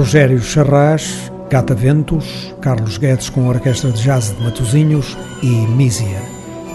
[0.00, 6.22] Rogério Charras, Gata Ventos, Carlos Guedes com a Orquestra de Jazz de Matosinhos e Mísia.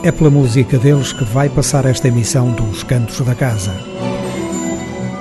[0.03, 3.73] É pela música deles que vai passar esta emissão dos Cantos da Casa.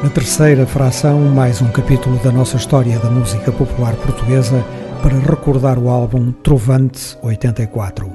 [0.02, 4.62] Na terceira fração, mais um capítulo da nossa história da música popular portuguesa
[5.02, 8.12] para recordar o álbum Trovante 84.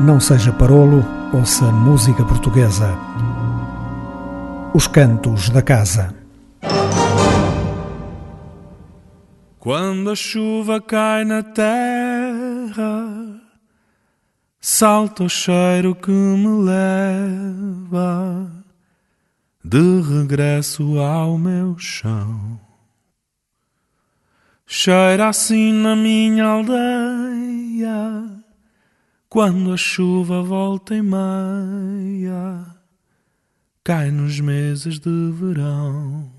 [0.00, 2.92] Não seja parolo, ouça música portuguesa.
[4.78, 6.14] Os Cantos da Casa.
[9.58, 13.40] Quando a chuva cai na terra,
[14.60, 18.48] salta o cheiro que me leva
[19.64, 22.60] de regresso ao meu chão.
[24.64, 28.30] Cheira assim na minha aldeia,
[29.28, 32.77] quando a chuva volta em meia,
[33.88, 36.30] cai nos meses de verão.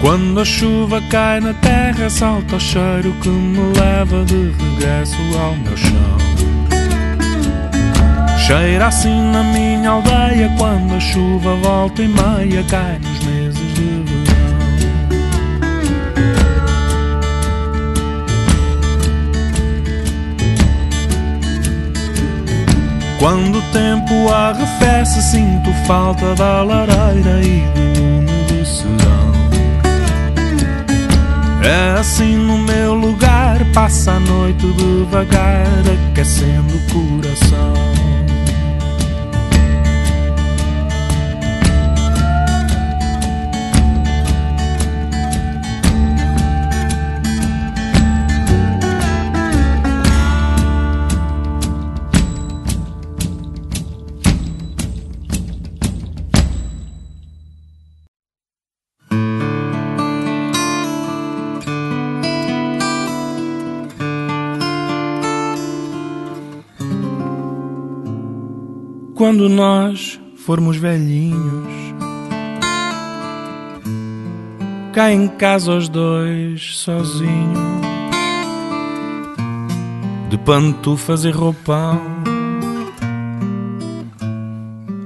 [0.00, 5.54] Quando a chuva cai na terra, salta o cheiro que me leva de regresso ao
[5.56, 6.33] meu chão.
[8.46, 14.04] Cheira assim na minha aldeia quando a chuva volta e meia cai nos meses de
[14.04, 14.44] verão.
[23.18, 29.32] Quando o tempo arrefece, sinto falta da lareira e do lume do serão.
[31.62, 35.64] É assim no meu lugar, passa a noite devagar,
[36.10, 37.93] aquecendo o coração.
[69.26, 71.72] Quando nós formos velhinhos,
[74.92, 77.58] cá em casa os dois sozinhos,
[80.28, 81.98] de pantufas e roupão.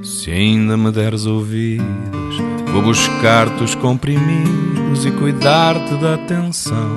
[0.03, 1.87] Se ainda me deres ouvidos,
[2.73, 6.97] vou buscar-te os comprimidos e cuidar-te da atenção.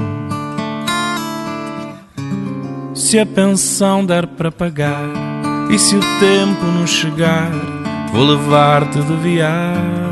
[2.96, 5.31] Se a pensão der para pagar
[5.72, 7.50] e se o tempo não chegar,
[8.12, 10.12] vou levar-te de viagem.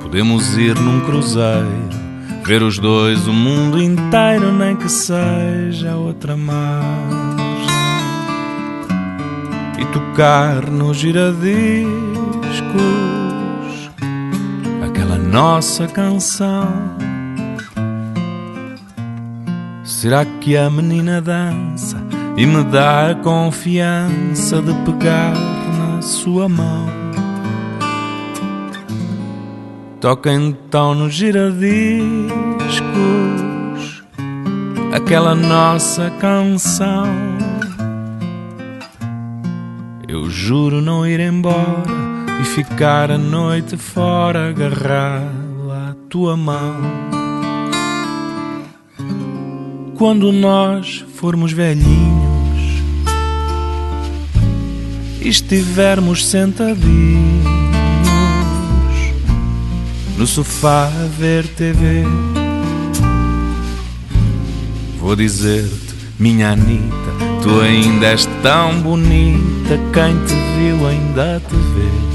[0.00, 1.90] Podemos ir num cruzeiro,
[2.44, 6.82] ver os dois o mundo inteiro, nem que seja outra margem.
[9.78, 11.86] E tocar nos giradiscos
[14.82, 16.68] aquela nossa canção.
[19.84, 22.11] Será que a menina dança?
[22.36, 25.34] E me dá a confiança de pegar
[25.78, 26.86] na sua mão.
[30.00, 32.02] Toca então nos giradiscos
[34.92, 37.06] aquela nossa canção.
[40.08, 41.84] Eu juro não ir embora
[42.40, 46.80] e ficar a noite fora agarrado à tua mão.
[49.94, 52.11] Quando nós formos velhinhos
[55.28, 57.52] estivermos sentadinhos
[60.16, 62.04] no sofá a ver TV,
[65.00, 72.12] vou dizer-te, minha Anitta, tu ainda és tão bonita, quem te viu ainda te vê.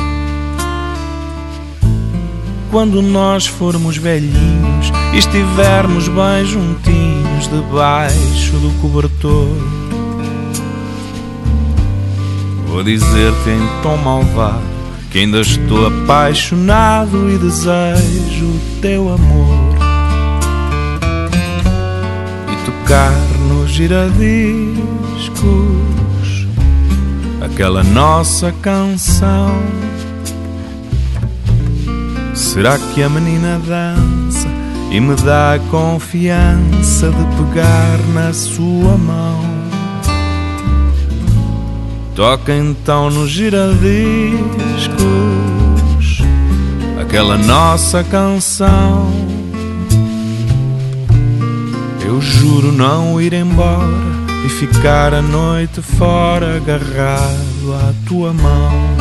[2.72, 9.77] Quando nós formos velhinhos e estivermos bem juntinhos debaixo do cobertor.
[12.78, 14.62] Vou dizer-te em tom malvado
[15.10, 19.74] que ainda estou apaixonado e desejo o teu amor.
[22.54, 23.12] E tocar
[23.50, 24.78] nos giradiscos
[27.42, 29.60] aquela nossa canção.
[32.36, 34.48] Será que a menina dança
[34.92, 39.47] e me dá a confiança de pegar na sua mão?
[42.18, 43.78] Toca então nos giradiscos
[47.00, 49.08] aquela nossa canção.
[52.04, 54.02] Eu juro não ir embora
[54.44, 58.97] e ficar a noite fora agarrado à tua mão.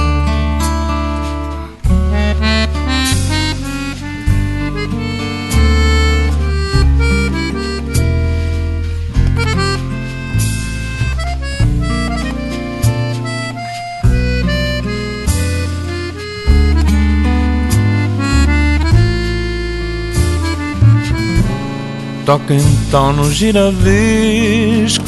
[22.26, 25.06] Toca então nos giradiscos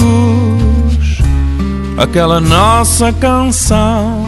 [1.96, 4.24] aquela nossa canção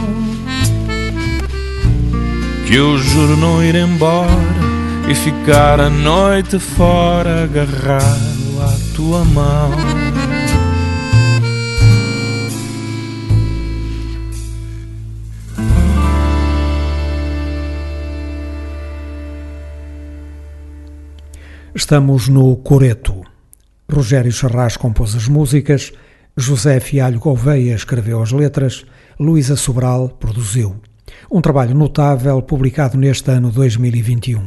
[2.67, 4.27] que eu juro não ir embora
[5.07, 10.00] e ficar a noite fora agarrado à tua mão.
[21.81, 23.23] Estamos no Coreto.
[23.91, 25.91] Rogério Charras compôs as músicas,
[26.37, 28.85] José Fialho Gouveia escreveu as letras,
[29.19, 30.79] Luísa Sobral produziu.
[31.29, 34.43] Um trabalho notável publicado neste ano 2021.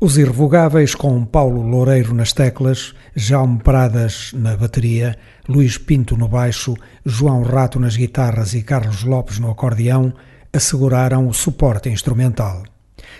[0.00, 5.18] Os Irrevogáveis com Paulo Loureiro nas teclas, Jaume Pradas na bateria,
[5.48, 10.14] Luís Pinto no baixo, João Rato nas guitarras e Carlos Lopes no acordeão
[10.52, 12.62] asseguraram o suporte instrumental.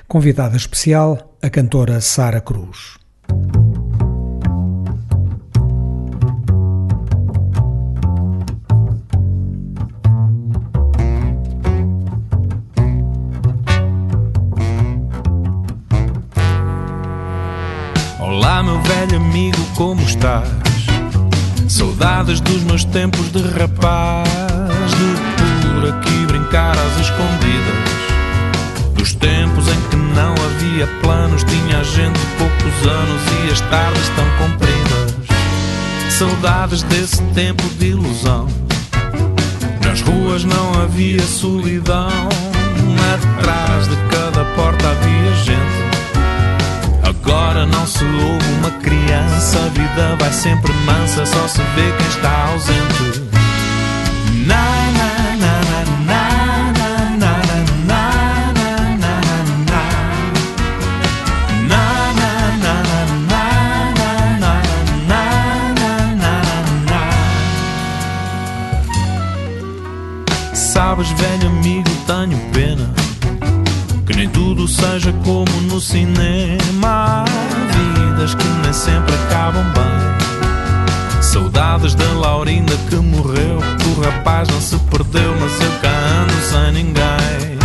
[0.07, 3.04] Convidada especial, a cantora Sara Cruz.
[18.21, 20.49] Olá, meu velho amigo, como estás?
[21.69, 24.29] Saudades dos meus tempos de rapaz,
[24.91, 27.94] de por aqui brincar às escondidas.
[29.05, 34.25] Dos tempos em que não havia planos, tinha gente poucos anos e as tardes tão
[34.39, 35.15] compridas.
[36.09, 38.49] Saudades desse tempo de ilusão.
[39.85, 42.09] Nas ruas não havia solidão,
[43.15, 45.85] atrás de cada porta havia gente.
[47.07, 52.09] Agora não se ouve uma criança, a vida vai sempre mansa, só se vê quem
[52.09, 53.23] está ausente.
[54.47, 54.84] Na,
[71.05, 72.91] Sabes, velho amigo, tenho pena
[74.07, 77.25] que nem tudo seja como no cinema.
[77.71, 81.23] Vidas que nem sempre acabam bem.
[81.23, 83.59] Saudades da Laurinda que morreu.
[83.59, 87.59] O rapaz não se perdeu, mas eu cá ando sem ninguém.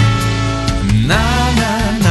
[1.06, 1.18] Na,
[1.56, 2.09] na, na,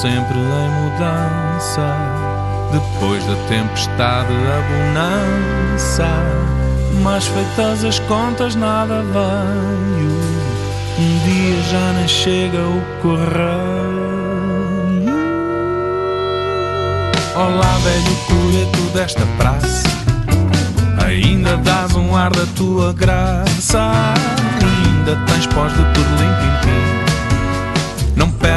[0.00, 1.94] sempre em mudança.
[2.72, 6.08] Depois da tempestade, a bonança.
[7.02, 10.10] Mas feitas as contas, nada veio.
[10.98, 14.10] Um dia já nem chega o correio.
[17.34, 19.88] Olá, velho coreto desta praça.
[21.04, 23.92] Ainda dás um ar da tua graça.
[24.62, 26.99] Ainda tens pós de perlim-pim-pim.
[26.99, 26.99] Não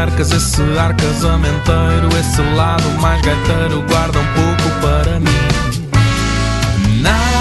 [0.10, 7.02] esse ar casamenteiro, esse lado mais gaiteiro, guarda um pouco para mim.
[7.02, 7.33] Na,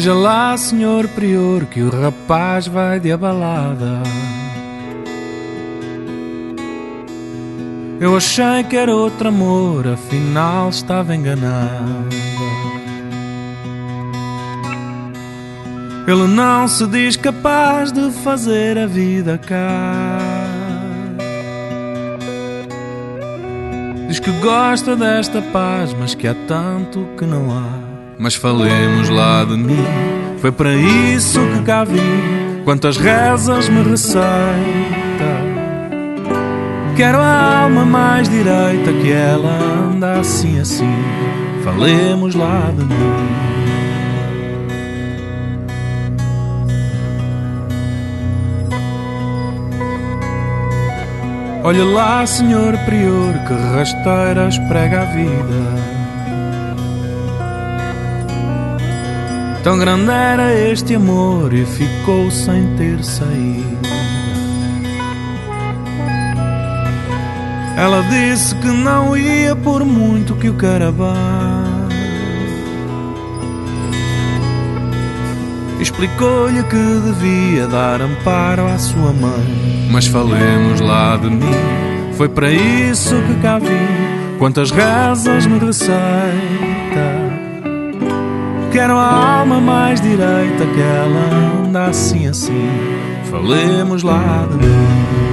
[0.00, 4.02] Veja lá, senhor prior, que o rapaz vai de abalada.
[8.00, 12.08] Eu achei que era outro amor, afinal estava enganada.
[16.08, 20.18] Ele não se diz capaz de fazer a vida cá.
[24.08, 27.89] Diz que gosta desta paz, mas que há tanto que não há.
[28.20, 29.82] Mas falemos lá de mim,
[30.42, 32.62] foi para isso que cá vim.
[32.66, 34.20] Quantas rezas me receita.
[36.94, 39.48] Quero a alma mais direita que ela
[39.88, 40.94] anda assim assim.
[41.64, 43.28] Falemos lá de mim.
[51.64, 55.99] Olha lá, senhor prior, que rasteiras prega a vida.
[59.62, 63.90] Tão grande era este amor e ficou sem ter saída.
[67.76, 71.88] Ela disse que não ia por muito que o caravana.
[75.78, 79.88] Explicou-lhe que devia dar amparo à sua mãe.
[79.90, 84.38] Mas falemos lá de mim, foi para isso que cá vim.
[84.38, 87.19] Quantas razas me receita
[88.72, 92.68] Quero a alma mais direita que ela anda assim assim.
[93.28, 95.30] Falemos lá de mim.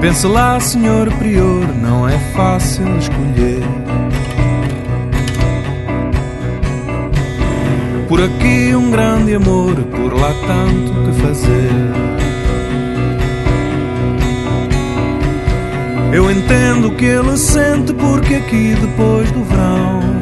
[0.00, 3.87] Pense lá, senhor prior, não é fácil escolher
[8.08, 11.70] Por aqui um grande amor, por lá tanto que fazer.
[16.12, 20.18] Eu entendo o que ele sente, porque aqui depois do verão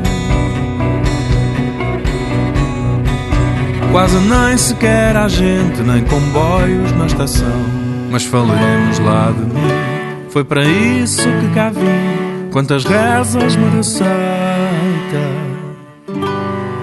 [3.97, 7.65] quase nem sequer há gente, nem comboios na estação.
[8.11, 12.51] Mas falemos lá de mim, foi para isso que cá vim.
[12.51, 14.36] Quantas rezas me receita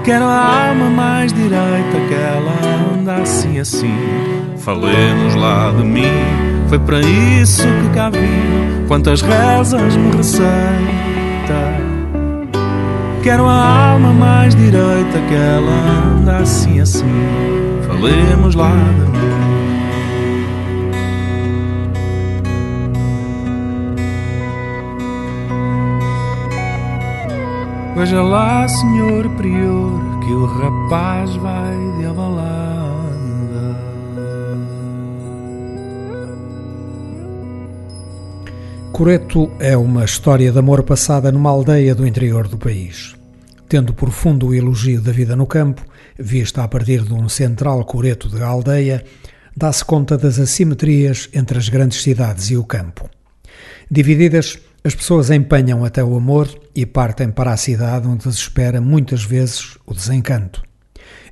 [0.03, 3.97] Quero a alma mais direita que ela anda assim assim.
[4.57, 6.11] Falemos lá de mim,
[6.67, 8.85] foi para isso que cá vim.
[8.87, 10.43] Quantas rezas me receita.
[13.23, 17.05] Quero a alma mais direita que ela anda assim assim.
[17.87, 19.12] Falemos lá de mim.
[27.95, 32.73] Veja lá, senhor prior, que o rapaz vai de abalada.
[38.91, 43.15] Coreto é uma história de amor passada numa aldeia do interior do país.
[43.69, 45.85] Tendo por fundo o elogio da vida no campo,
[46.17, 49.05] vista a partir de um central coreto de aldeia,
[49.55, 53.07] dá-se conta das assimetrias entre as grandes cidades e o campo.
[53.89, 58.81] Divididas as pessoas empenham até o amor e partem para a cidade onde se espera
[58.81, 60.61] muitas vezes o desencanto.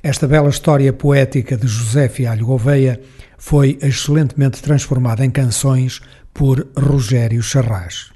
[0.02, 3.00] Esta bela história poética de José Fialho Gouveia
[3.38, 6.00] foi excelentemente transformada em canções
[6.34, 8.12] por Rogério Charras.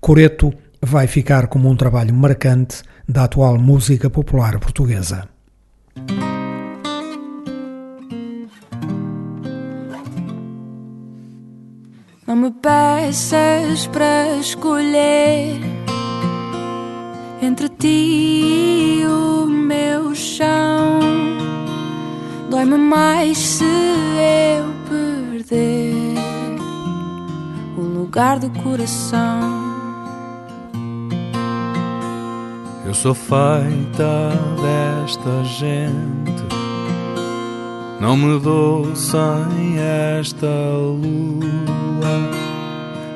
[0.00, 5.28] Coreto vai ficar como um trabalho marcante da atual música popular portuguesa.
[12.32, 15.60] Não me peças para escolher
[17.42, 20.98] entre ti e o meu chão.
[22.48, 26.14] Dói-me mais se eu perder
[27.76, 29.60] o lugar do coração.
[32.86, 34.30] Eu sou feita
[34.62, 36.61] desta gente.
[38.02, 41.52] Não me dou sem esta luz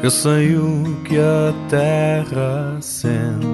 [0.07, 3.45] eu sei o que a terra sente,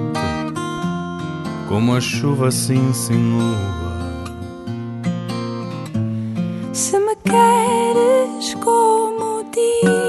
[1.67, 3.57] como a chuva se insinua.
[6.71, 10.02] Se me queres como dizes,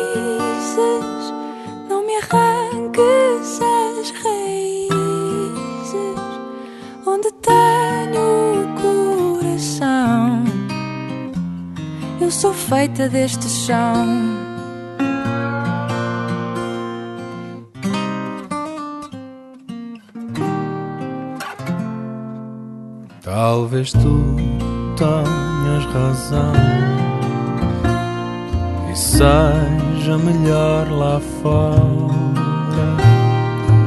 [12.45, 14.07] sou feita deste chão.
[23.23, 24.37] Talvez tu
[24.99, 26.53] tenhas razão
[28.93, 31.81] e seja melhor lá fora.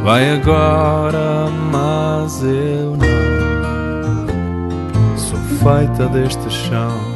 [0.04, 4.28] Vai agora, mas eu não
[5.16, 7.07] sou feita deste chão.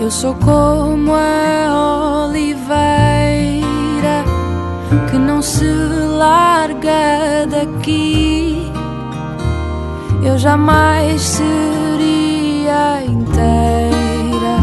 [0.00, 3.60] Eu sou como a oliveira
[5.10, 5.66] que não se
[6.16, 8.72] larga daqui.
[10.24, 14.56] Eu jamais seria inteira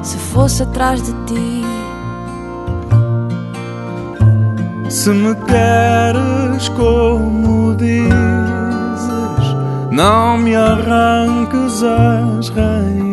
[0.00, 1.64] se fosse atrás de ti.
[4.88, 8.10] Se me queres como dizes,
[9.90, 13.05] não me arranques as raízes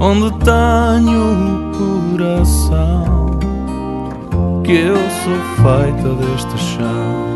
[0.00, 3.38] onde tenho o coração,
[4.64, 7.27] que eu sou feita deste chão.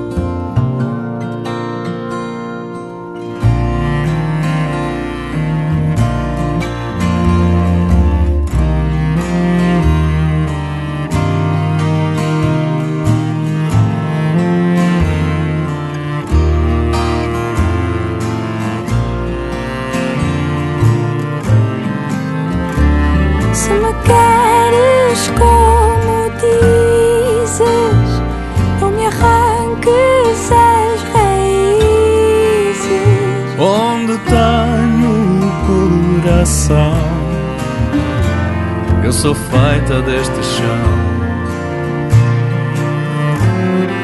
[39.92, 40.66] Feita deste chão.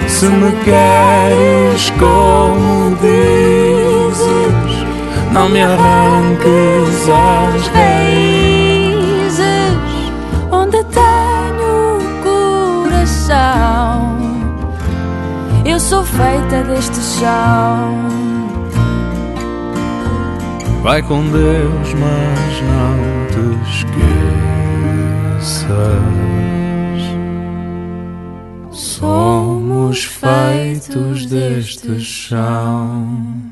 [0.07, 4.85] Se me queres como dizes,
[5.33, 9.39] não me arranques as raízes
[10.51, 11.99] onde tenho
[12.83, 14.19] coração.
[15.65, 17.97] Eu sou feita deste chão.
[20.83, 22.98] Vai com Deus, mas não
[29.99, 33.48] Somos feitos deste chão.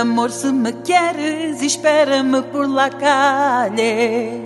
[0.00, 4.42] amor, se me queres, espera-me por lá calhe.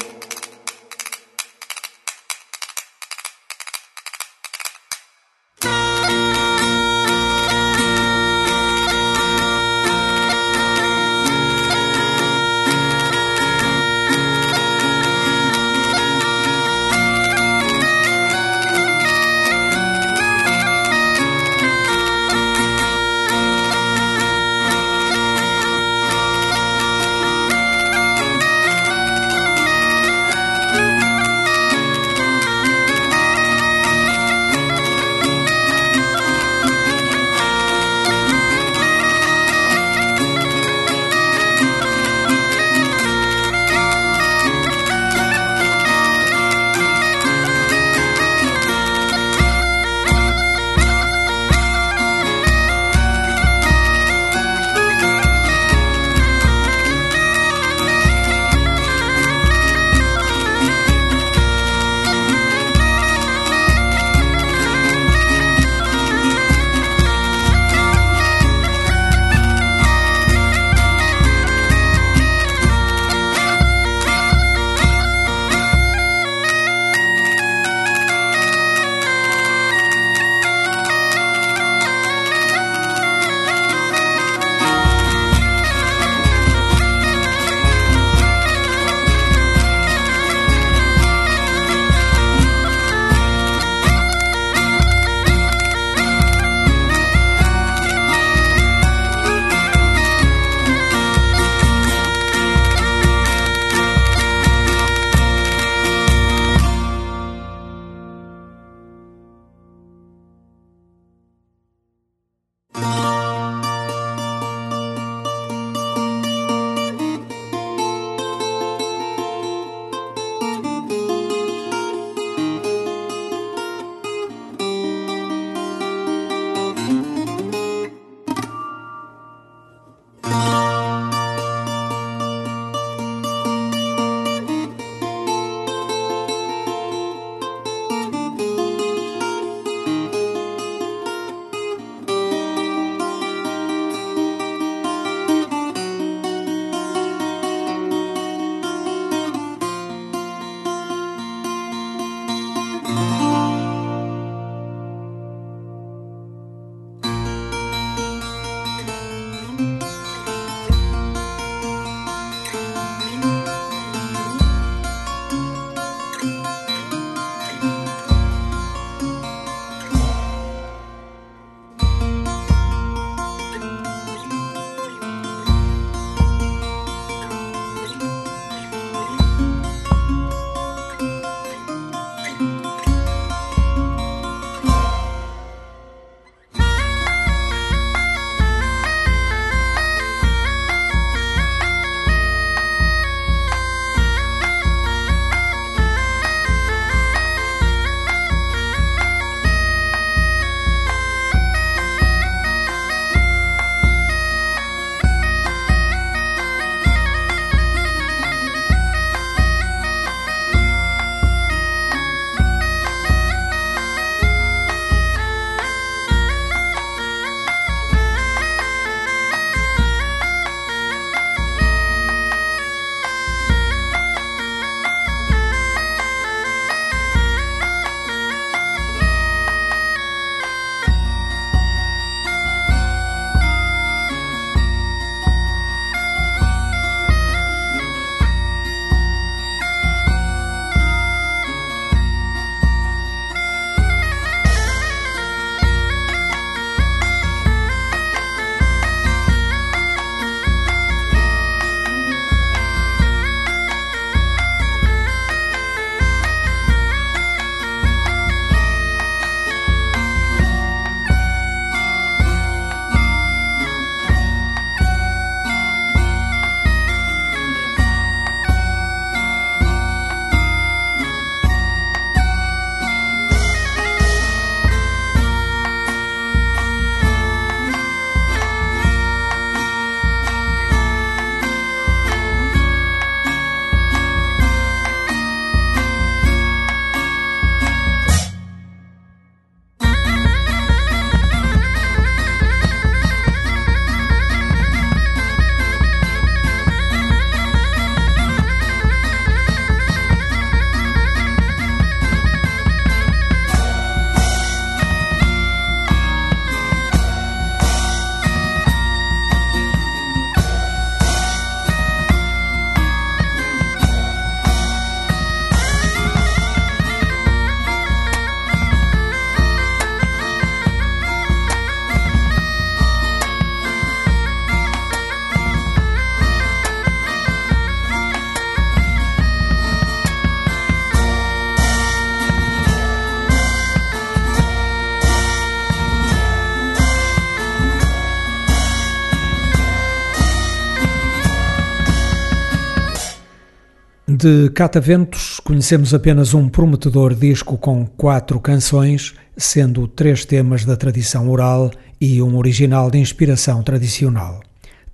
[344.24, 351.28] De Cataventos, conhecemos apenas um prometedor disco com quatro canções, sendo três temas da tradição
[351.28, 354.40] oral e um original de inspiração tradicional.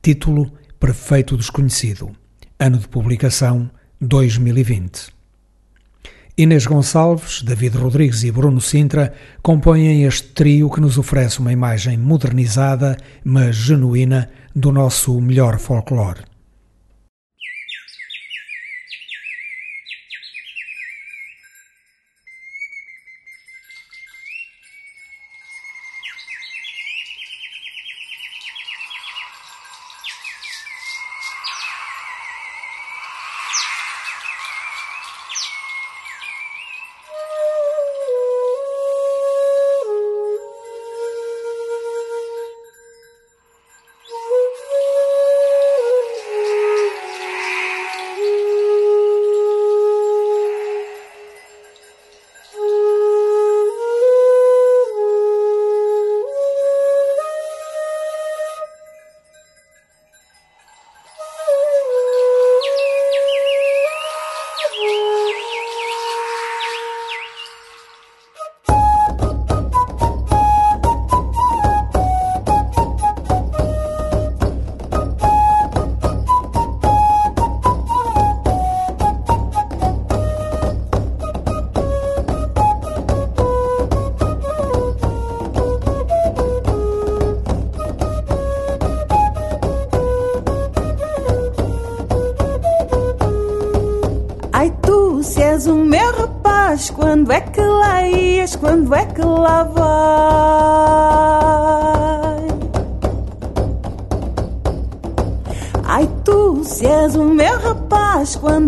[0.02, 2.10] Título Perfeito Desconhecido.
[2.58, 5.14] Ano de publicação 2020.
[6.36, 11.96] Inês Gonçalves, David Rodrigues e Bruno Sintra compõem este trio que nos oferece uma imagem
[11.96, 16.29] modernizada, mas genuína, do nosso melhor folclore.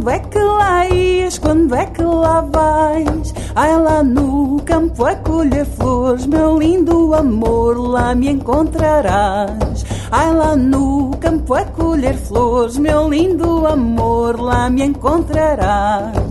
[0.02, 1.38] Quando é que lá ias?
[1.38, 3.32] Quando é que lá vais?
[3.54, 9.84] Ai, lá no campo a colher flores, meu lindo amor, lá me encontrarás.
[10.10, 16.21] Ai, lá no campo a colher flores, meu lindo amor, lá me encontrarás.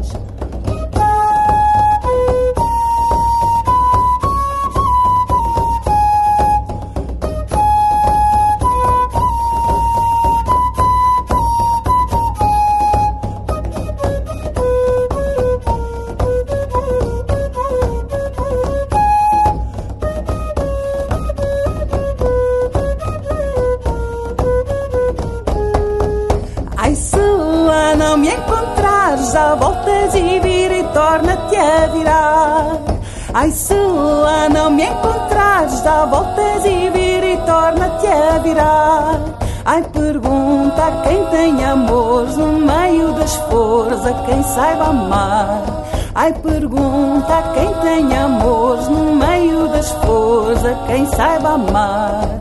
[33.34, 39.20] Ai, se lá não me encontrares, dá voltas e vira e torna-te a virar.
[39.64, 45.64] Ai, pergunta a quem tem amores no meio das a quem saiba amar.
[46.14, 52.41] Ai, pergunta a quem tem amores no meio das a quem saiba amar.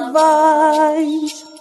[0.00, 1.52] Vais?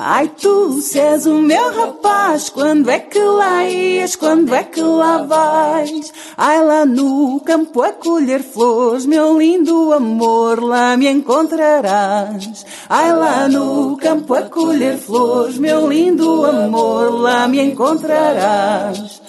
[0.00, 4.80] Ai, tu, se és o meu rapaz, quando é que lá ias, quando é que
[4.80, 6.12] lá vais?
[6.36, 12.64] Ai, lá no campo a colher flores, meu lindo amor, lá me encontrarás.
[12.88, 19.20] Ai, lá no campo a colher flores, meu lindo amor, lá me encontrarás.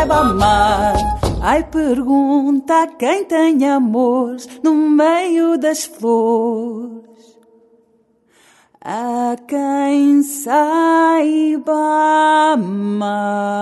[0.00, 0.94] Saiba amar.
[1.42, 7.00] Ai, pergunta a quem tem amores no meio das flores
[8.82, 11.72] a quem saiba
[12.54, 13.60] amar.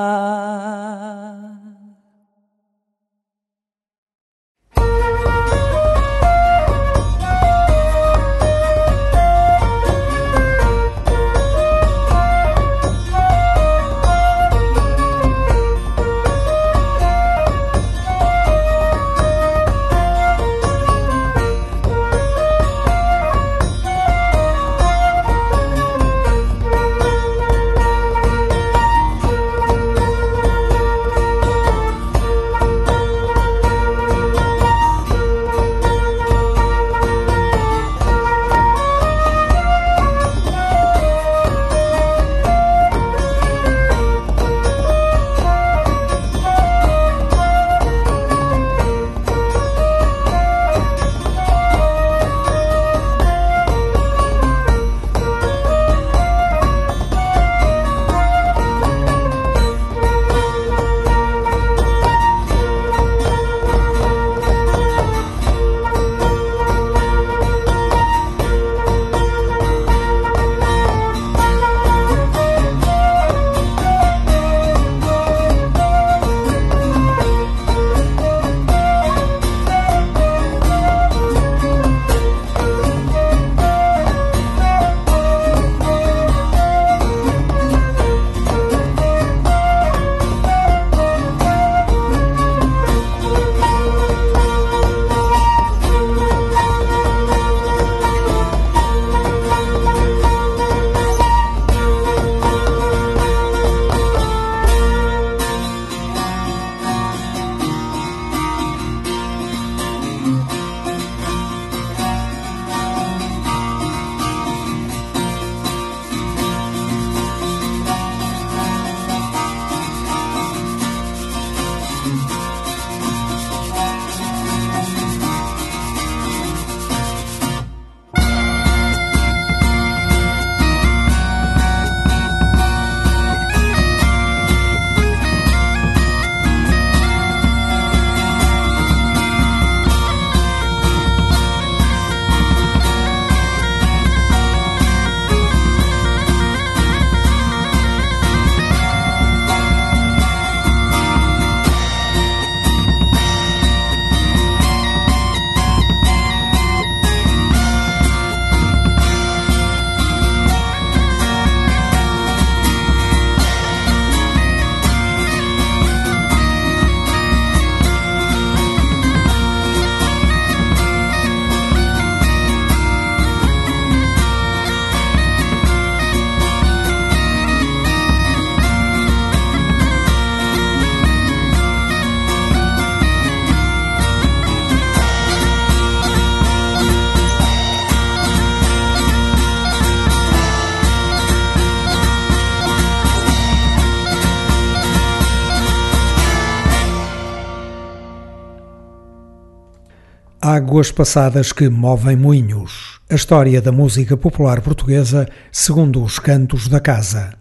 [200.69, 203.01] Águas passadas que movem moinhos.
[203.09, 207.33] A história da música popular portuguesa segundo os cantos da casa.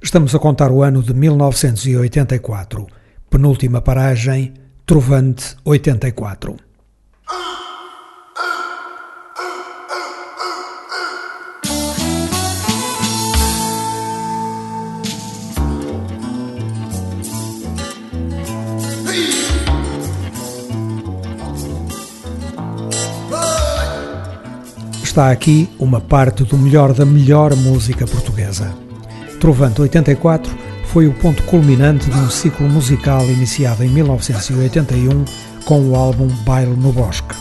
[0.00, 2.86] Estamos a contar o ano de 1984.
[3.28, 4.54] Penúltima paragem,
[4.86, 6.54] Trovante 84.
[25.16, 28.76] Está aqui uma parte do melhor da melhor música portuguesa.
[29.40, 30.54] Trovante 84
[30.88, 35.24] foi o ponto culminante de um ciclo musical iniciado em 1981
[35.64, 37.34] com o álbum Baile no Bosque.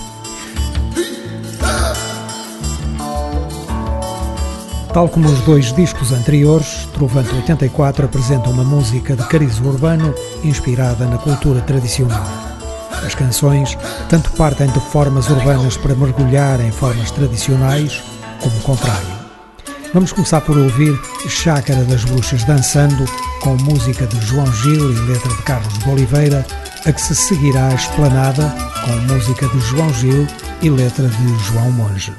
[4.93, 10.15] Tal como os dois discos anteriores, Trovante 84 apresenta uma música de cariz urbano
[10.45, 12.54] inspirada na cultura tradicional.
[13.03, 13.77] As canções
[14.09, 18.03] tanto partem de formas urbanas para mergulhar em formas tradicionais,
[18.41, 19.15] como o contrário.
[19.93, 23.05] Vamos começar por ouvir Chácara das Bruxas Dançando,
[23.41, 26.45] com música de João Gil e letra de Carlos de Oliveira,
[26.85, 30.27] a que se seguirá a Esplanada, com música de João Gil
[30.61, 32.13] e letra de João Monge.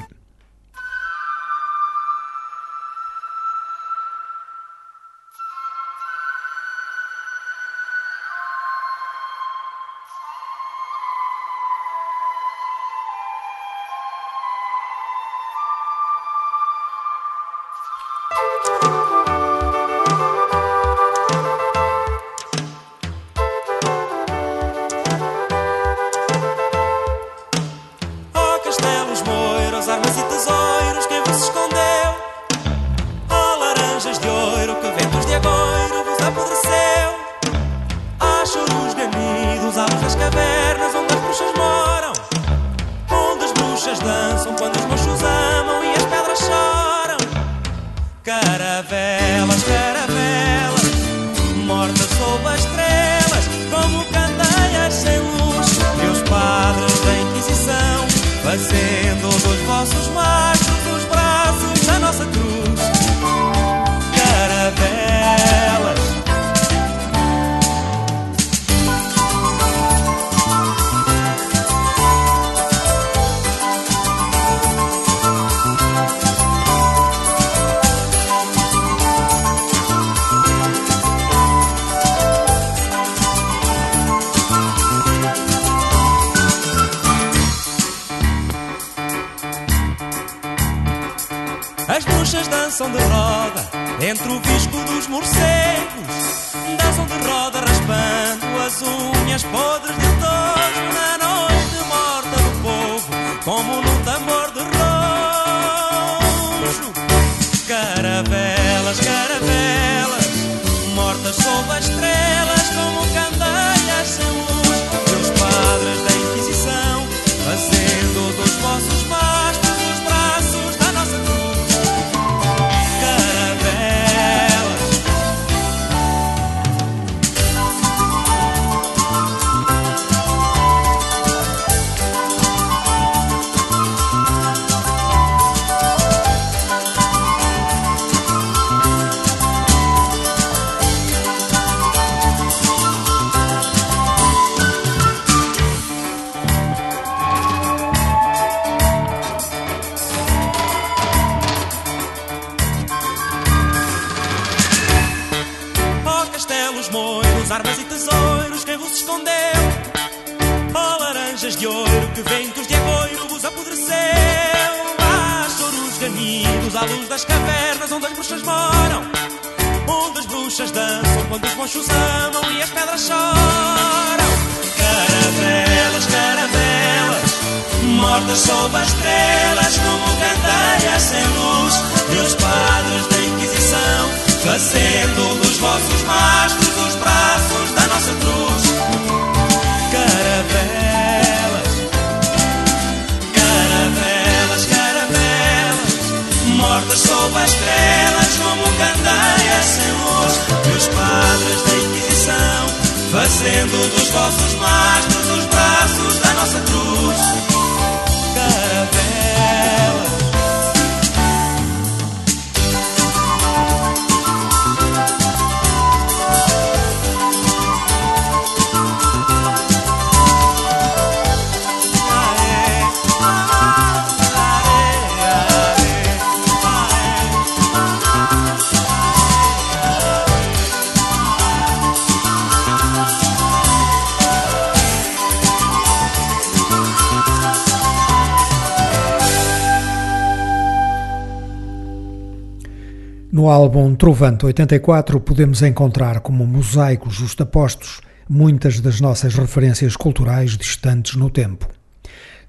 [243.37, 251.13] No álbum Trovante 84 podemos encontrar como mosaicos justapostos muitas das nossas referências culturais distantes
[251.13, 251.67] no tempo.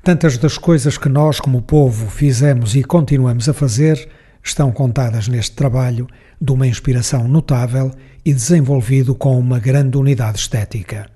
[0.02, 4.08] Tantas das coisas que nós, como povo, fizemos e continuamos a fazer
[4.42, 6.08] estão contadas neste trabalho
[6.40, 7.90] de uma inspiração notável
[8.24, 11.10] e desenvolvido com uma grande unidade estética.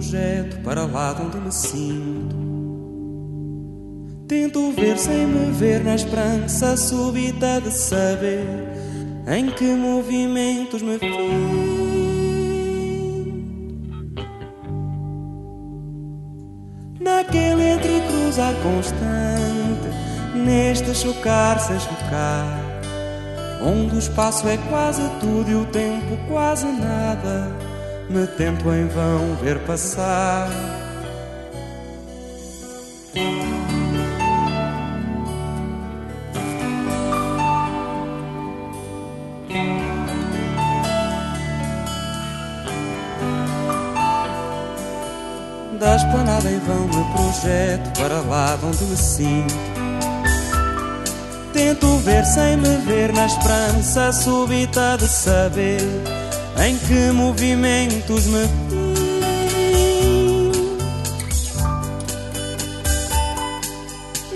[0.00, 2.36] Projeto para lá de onde me sinto.
[4.26, 8.46] Tento ver sem me ver na esperança súbita de saber
[9.28, 11.10] em que movimentos me fiz.
[16.98, 19.88] Naquele entrecruzar constante,
[20.34, 22.46] neste chocar sem chocar,
[23.62, 27.69] onde o espaço é quase tudo e o tempo quase nada,
[28.10, 30.50] me tento em vão ver passar.
[45.78, 49.54] Da esplanada em vão me projeto para lá de onde me sinto.
[51.52, 56.19] Tento ver sem me ver na esperança súbita de saber
[56.58, 58.48] em que movimentos me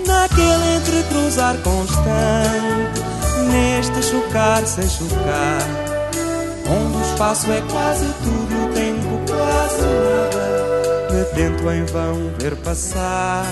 [0.07, 3.01] Naquele entrecruzar constante,
[3.49, 5.61] neste chocar sem chocar,
[6.67, 12.55] onde o espaço é quase tudo o tempo quase nada, me tento em vão ver
[12.57, 13.45] passar.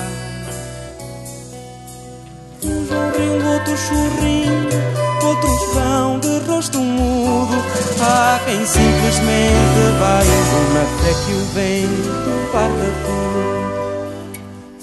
[2.64, 7.56] Uns vão rindo, outros sorrindo, outros vão de rosto mudo.
[8.02, 10.26] Há quem simplesmente vai
[10.74, 13.64] na fé que o vento parta tudo.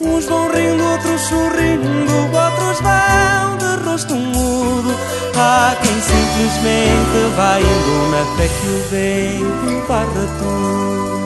[0.01, 4.95] Uns vão rindo, outros sorrindo, outros vão de rosto mudo.
[5.37, 11.20] Há quem simplesmente vai na fé que o vento parta tudo.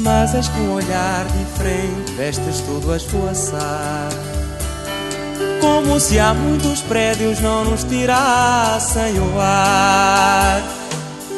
[0.00, 4.08] Mas és com um olhar diferente, vestes tudo a esvoaçar.
[5.60, 10.60] Como se há muitos prédios não nos tirassem o ar.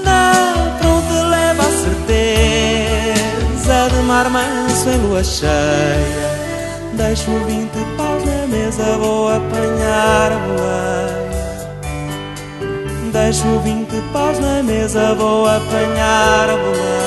[0.03, 6.33] Não, para onde leva a certeza de mar manso em lua cheia.
[6.95, 11.25] Deixo vinte paus na mesa, vou apanhar a boleia.
[13.13, 17.04] Deixo vinte paus na mesa, vou apanhar a boleia.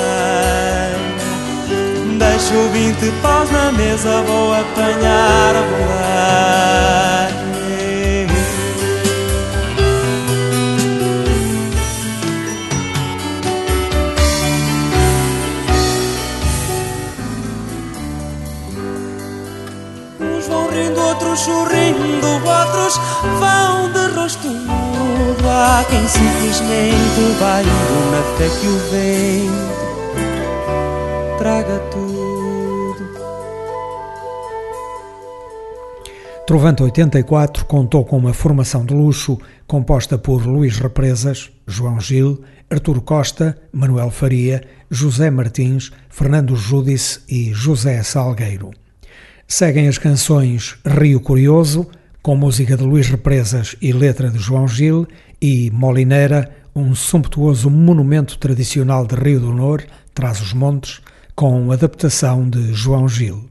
[2.38, 7.28] Deixo vinte paus na mesa, vou apanhar a boleia.
[20.20, 23.00] Uns vão rindo, outros sorrindo, outros
[23.40, 25.48] vão de rosto mudo.
[25.50, 29.88] Há quem simplesmente vai indo na fé que o vento
[31.38, 32.17] traga tudo.
[36.48, 43.02] Trovante 84 contou com uma formação de luxo composta por Luís Represas, João Gil, Arturo
[43.02, 48.70] Costa, Manuel Faria, José Martins, Fernando Júdice e José Salgueiro.
[49.46, 51.86] Seguem as canções Rio Curioso,
[52.22, 55.06] com música de Luís Represas e letra de João Gil,
[55.42, 59.84] e Molineira, um sumptuoso monumento tradicional de Rio do Nor,
[60.14, 61.02] traz os montes,
[61.36, 63.50] com adaptação de João Gil.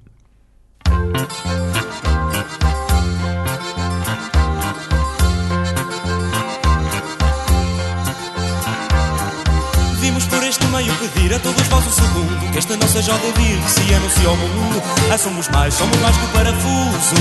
[11.38, 14.36] Meio pedir a todos vós o segundo Que esta o devir que se anuncia ao
[14.36, 14.84] mundo.
[15.12, 17.16] Ah, somos mais, somos mais que o parafuso.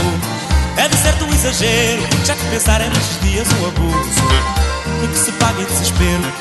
[0.77, 4.23] É de certo um exagero Já que pensar é nestes dias um abuso.
[5.03, 6.33] E que se paga em desespero.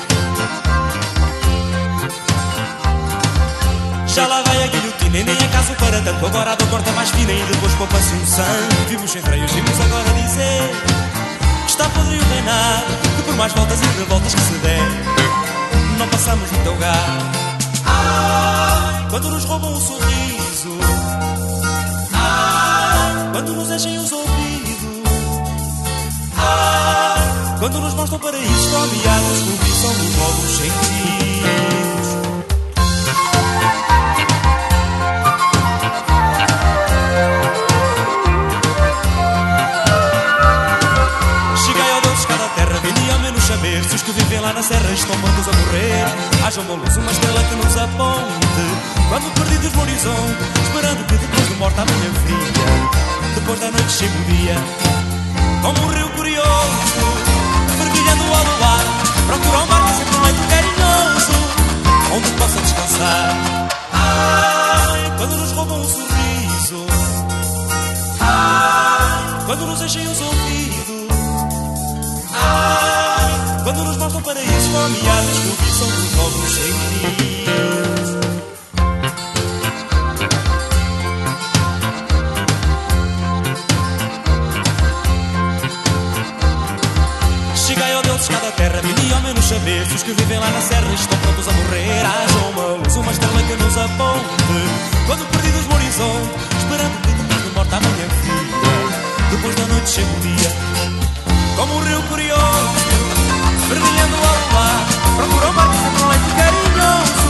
[4.07, 7.09] Já lá vai a guilhotina e nem acaso para tanto Agora a dor corta mais
[7.11, 8.85] fina e depois poupa-se um sangue.
[8.89, 10.71] Vimos sem freios, vimos agora dizer
[11.65, 12.85] que Está podre o reinado
[13.17, 15.25] Que por mais voltas e revoltas que se der
[15.97, 17.34] não passamos no teu gar.
[18.05, 20.77] Ai, quando nos roubam o sorriso.
[22.13, 25.09] Ai, quando nos enchem os ouvidos.
[26.37, 31.74] Ai, quando nos mostram paraíso, por isso somos novos sentidos.
[43.95, 46.05] Os que vivem lá na serra estão mortos a morrer.
[46.45, 48.65] Haja uma luz, uma estrela que nos aponte,
[49.07, 53.91] quando perdidos no horizonte, esperando que depois de morte a manhã fria, depois da noite
[53.91, 54.55] chega o dia.
[55.61, 57.05] Como um rio curioso,
[57.77, 58.85] fervilhando ao luar,
[59.27, 61.37] procura um barco sempre um leito carinhoso,
[62.15, 63.69] onde possa descansar.
[63.93, 66.85] Ai, quando nos roubam o sorriso,
[68.19, 70.64] ai, quando nos enchem os ouvidos.
[74.75, 78.09] Nos paraísos fomeados que cobiçam dos novos sentidos.
[87.55, 90.61] Cheguei ao Deus cada terra, vini ao menos saber se os que vivem lá na
[90.61, 92.05] serra estão prontos a morrer.
[92.05, 94.25] Haja uma luz, uma estrela que nos aponte,
[95.07, 97.23] quando perdidos no horizonte, esperando que de
[97.55, 98.43] morte amanhã fria.
[99.31, 100.51] Depois da noite chega o dia,
[101.55, 102.94] como o rio curioso,
[103.67, 104.85] brilhando ao mar,
[105.15, 107.29] procura um barco sempre um leito carinhoso,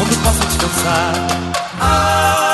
[0.00, 1.12] onde possa descansar.
[1.80, 2.53] Ah,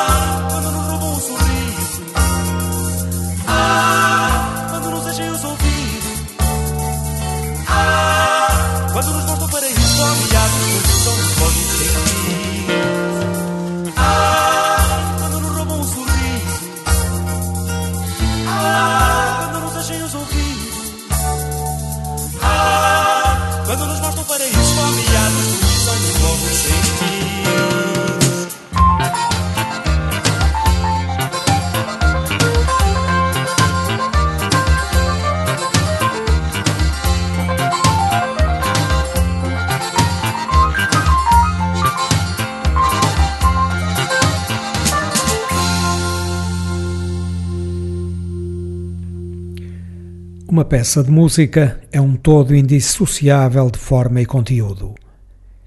[50.61, 54.95] Uma peça de música é um todo indissociável de forma e conteúdo.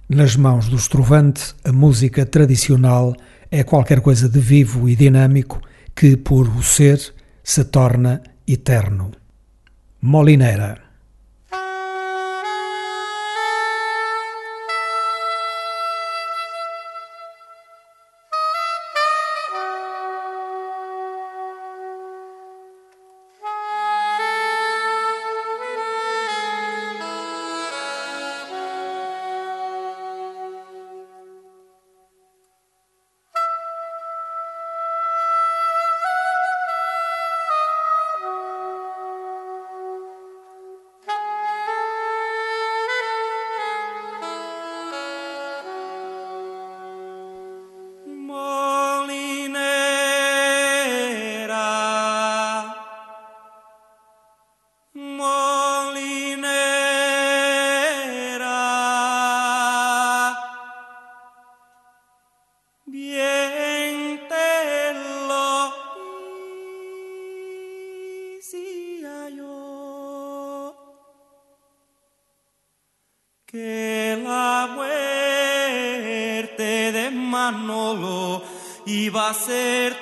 [0.07, 3.15] Nas mãos do estrovante, a música tradicional
[3.49, 5.59] é qualquer coisa de vivo e dinâmico
[5.95, 7.01] que, por o ser,
[7.43, 9.09] se torna eterno.
[9.99, 10.77] Molineira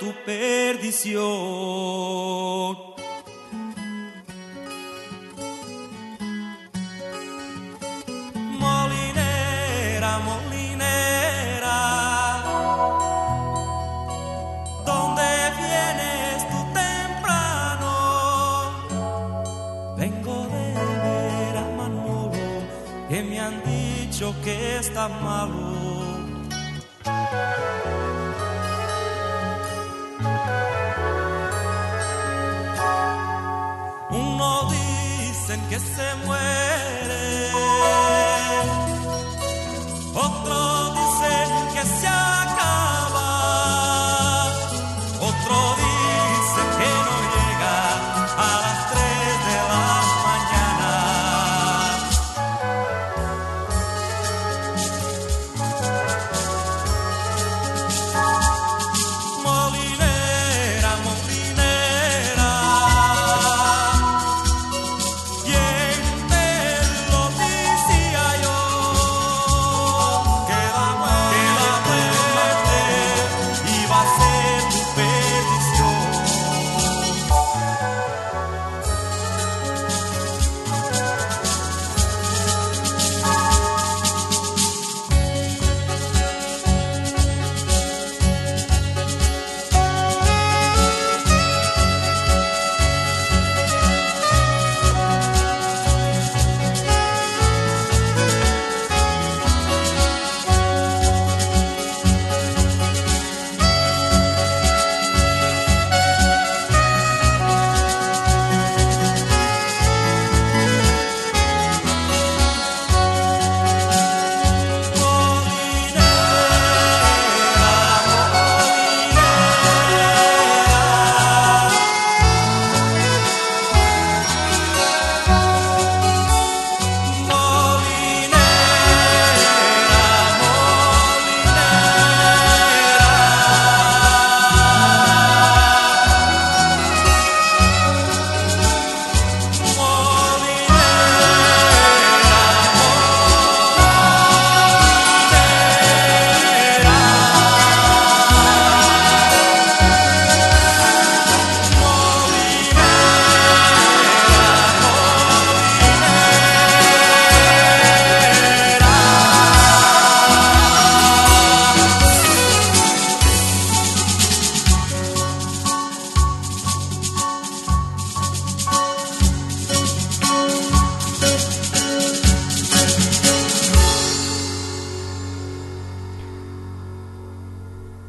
[0.01, 1.21] tu perdición.
[8.61, 11.79] Molinera, molinera,
[14.89, 15.29] ¿dónde
[15.61, 17.93] vienes tú temprano?
[19.97, 20.67] Vengo de
[21.05, 22.47] ver a Manolo,
[23.07, 25.70] que me han dicho que está malo.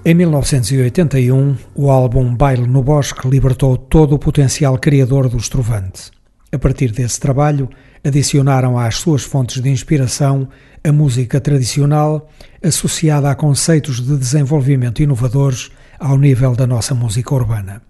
[0.05, 6.11] Em 1981, o álbum Baile no Bosque libertou todo o potencial criador do Estrovante.
[6.51, 7.71] A partir desse trabalho,
[8.03, 10.49] adicionaram às suas fontes de inspiração
[10.83, 12.29] a música tradicional
[12.61, 17.81] associada a conceitos de desenvolvimento inovadores ao nível da nossa música urbana.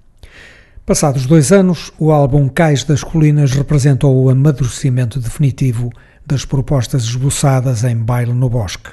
[0.84, 5.90] Passados dois anos, o álbum Cais das Colinas representou o amadurecimento definitivo
[6.26, 8.90] das propostas esboçadas em Baile no Bosque.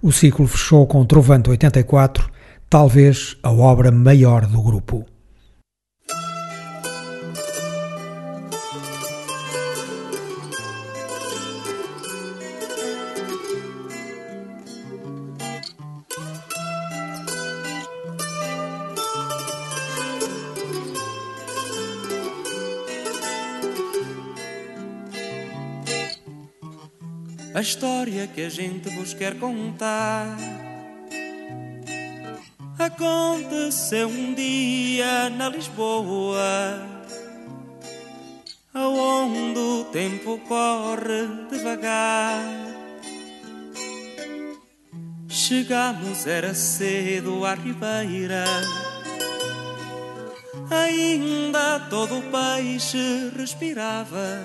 [0.00, 2.35] O ciclo fechou com Trovante 84,
[2.68, 5.06] talvez a obra maior do grupo.
[27.54, 30.36] a história que a gente vos quer contar.
[32.78, 36.78] Aconteceu um dia na Lisboa,
[38.74, 42.44] aonde o tempo corre devagar.
[45.26, 48.44] Chegamos, era cedo à ribeira,
[50.70, 54.44] ainda todo o peixe respirava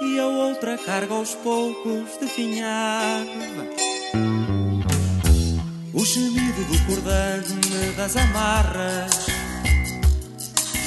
[0.00, 3.91] e a outra carga aos poucos definhava.
[5.94, 9.26] O gemido do cordame das amarras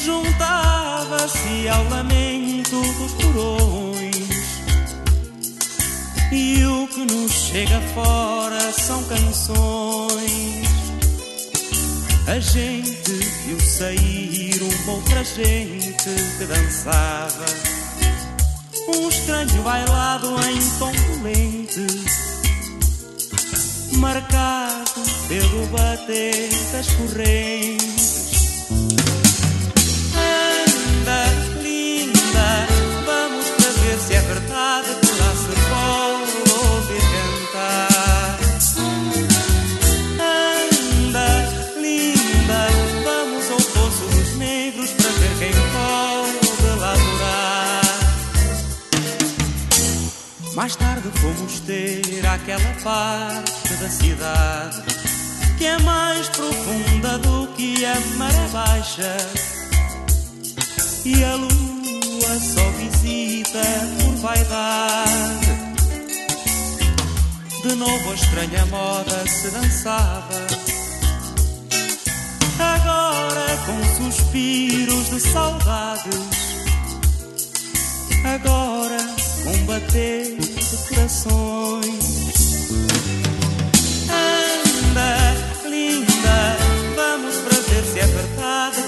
[0.04, 4.16] juntava-se ao lamento dos porões.
[6.32, 10.66] E o que nos chega fora são canções.
[12.28, 13.12] A gente
[13.46, 17.46] viu sair uma outra gente que dançava
[18.88, 21.88] um estranho bailado em tom dolente,
[23.98, 27.86] marcado pelo bater das correntes.
[51.12, 54.84] Fomos ter aquela parte da cidade
[55.58, 59.18] que é mais profunda do que a maré baixa
[61.06, 63.62] e a lua só visita
[64.00, 65.76] por vaidade.
[67.64, 70.48] De novo a estranha moda se dançava.
[72.60, 76.20] Agora com suspiros de saudades.
[78.24, 78.98] Agora
[79.44, 82.06] com bater de corações.
[84.10, 86.58] Anda, linda,
[86.96, 88.82] vamos para ver se é verdade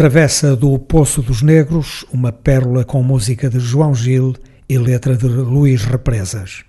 [0.00, 4.34] Travessa do Poço dos Negros, uma pérola com música de João Gil
[4.66, 6.64] e letra de Luís Represas.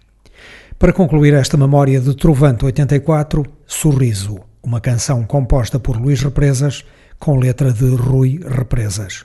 [0.78, 6.84] Para concluir esta memória de Trovante 84, Sorriso, uma canção composta por Luís Represas
[7.18, 9.24] com letra de Rui Represas.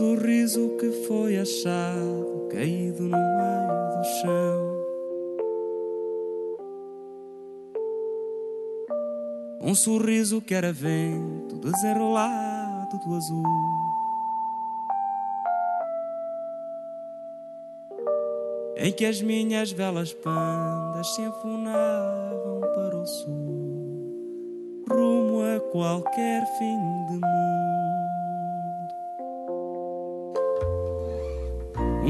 [0.00, 4.84] Sorriso que foi achado caído no meio do chão.
[9.60, 13.44] Um sorriso que era vento desenrolado do azul.
[18.78, 27.04] Em que as minhas velas pandas se enfunavam para o sul, rumo a qualquer fim
[27.04, 27.89] de mundo.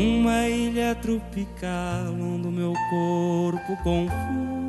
[0.01, 4.61] Uma ilha tropical onde o meu corpo confundo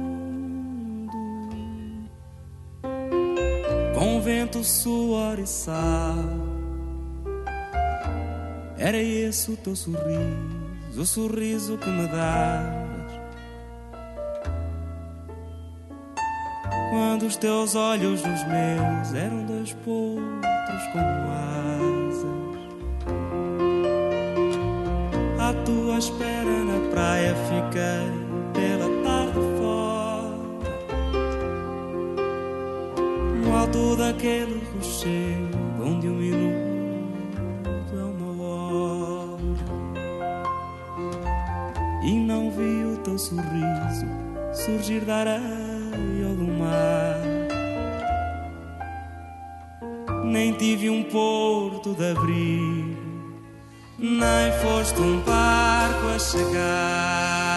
[4.01, 6.17] com vento, suor e sal.
[8.77, 12.91] Era esse o teu sorriso, o sorriso que me dás.
[16.89, 22.00] Quando os teus olhos nos meus eram dois potros como asas.
[25.65, 28.31] Tua espera na praia fiquei
[33.61, 36.55] alto daquele rochedo onde um minuto
[37.93, 39.41] é uma hora.
[42.03, 44.07] E não vi o teu sorriso
[44.53, 47.21] surgir da areia ou do mar.
[50.25, 52.90] Nem tive um porto de abrigo
[54.01, 57.50] nem foste um barco a chegar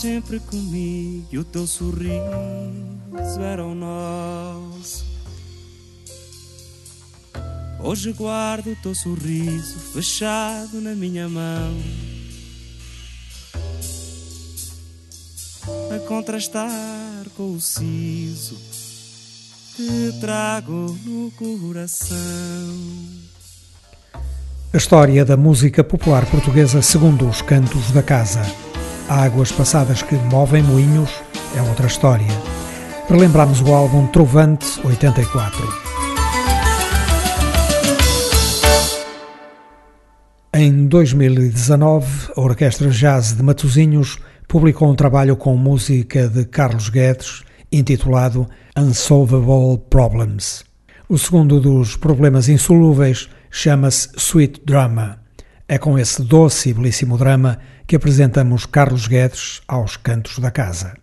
[0.00, 2.10] sempre comigo e o teu sorriso
[3.38, 5.04] era o nosso.
[7.78, 11.76] Hoje guardo o teu sorriso fechado na minha mão.
[15.94, 18.56] A contrastar com o siso
[19.76, 22.16] que trago no coração.
[24.72, 28.69] A história da música popular portuguesa segundo os cantos da casa.
[29.10, 31.10] Águas passadas que movem moinhos
[31.56, 32.28] é outra história.
[33.08, 35.68] Relembramos o álbum Trovante 84.
[40.54, 47.42] Em 2019, a Orquestra Jazz de Matosinhos publicou um trabalho com música de Carlos Guedes
[47.72, 48.48] intitulado
[48.78, 50.64] Unsolvable Problems.
[51.08, 55.18] O segundo dos problemas insolúveis chama-se Sweet Drama.
[55.66, 57.58] É com esse doce e belíssimo drama
[57.90, 60.94] que apresentamos Carlos Guedes aos cantos da casa.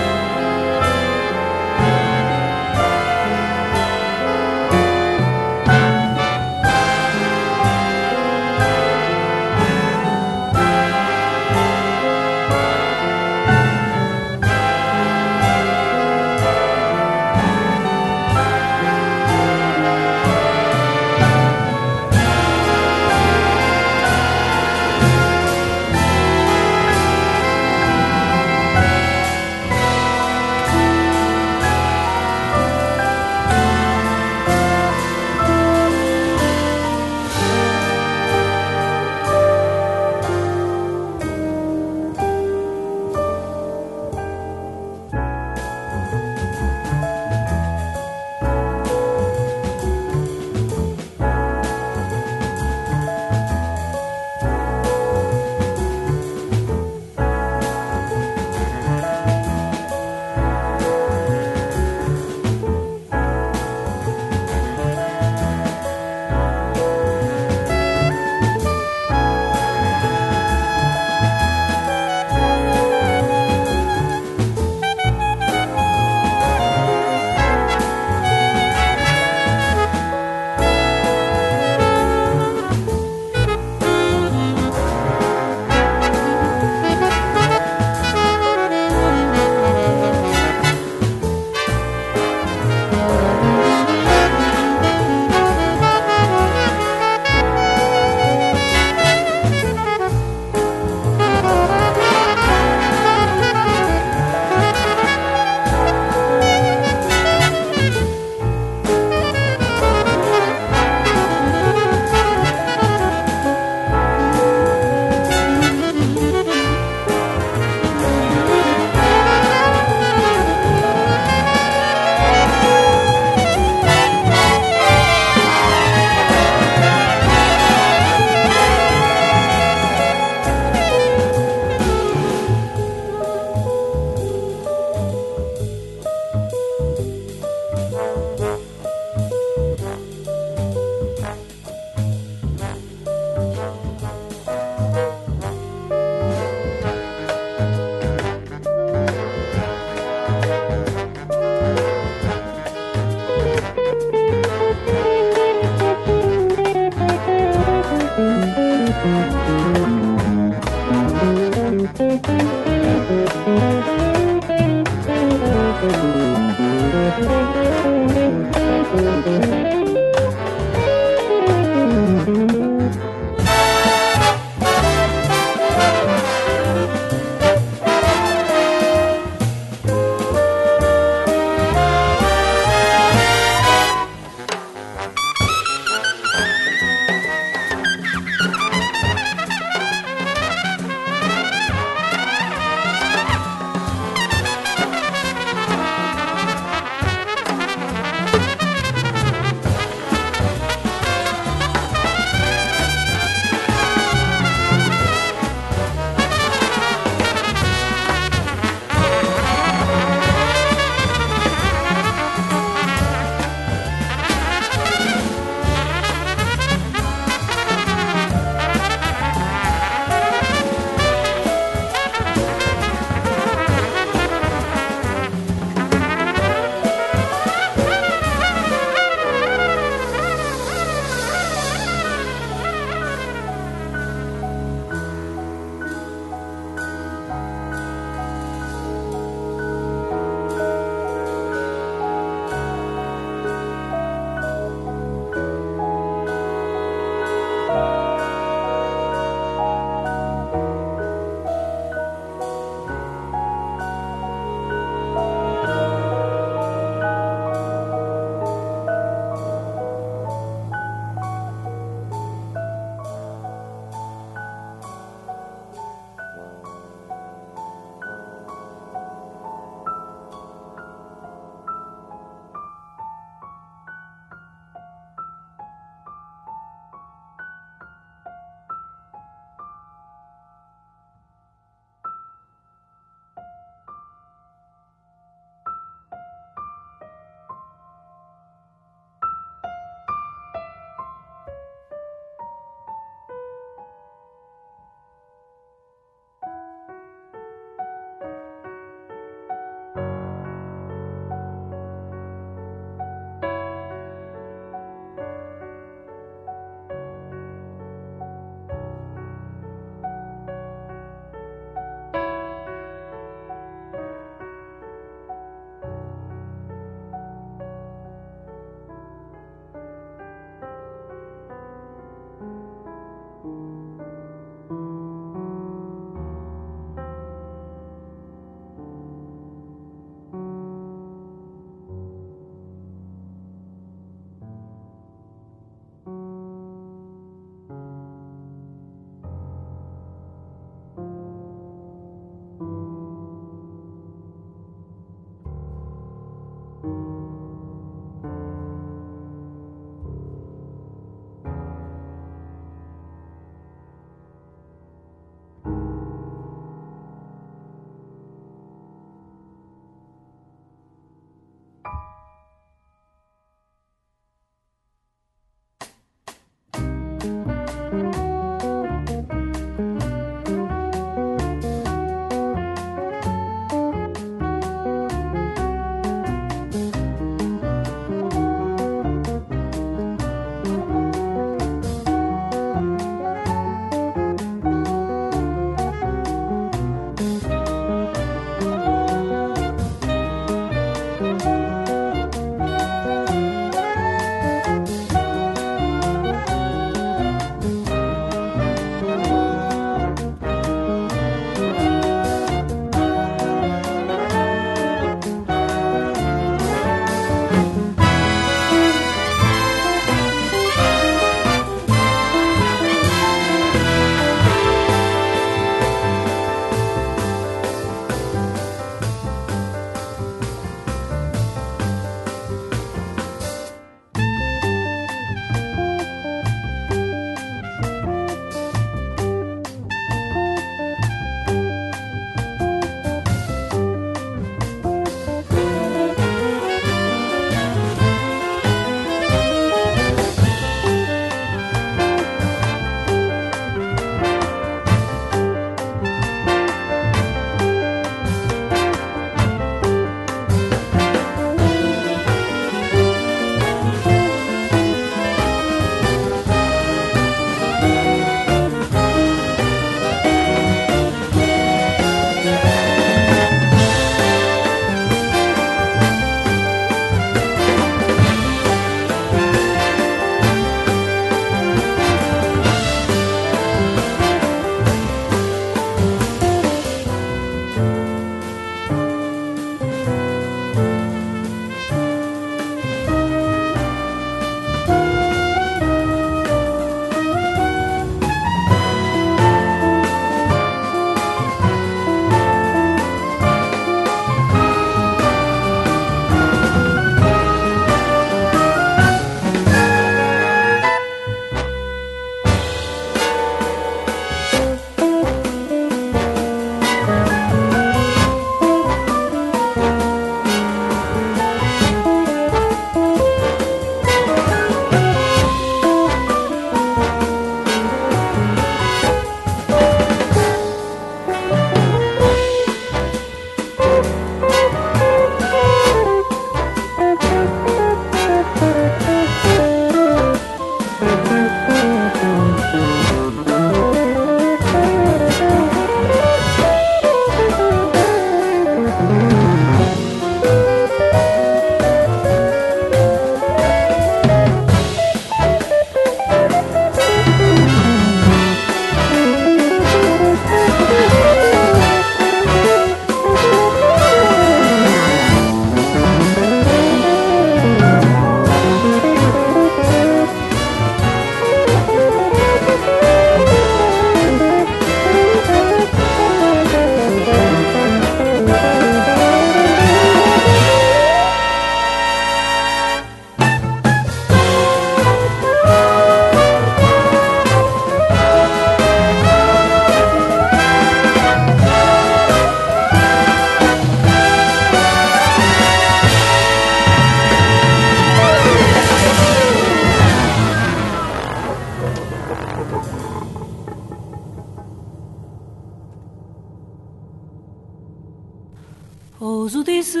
[599.20, 600.00] Ouso dizer,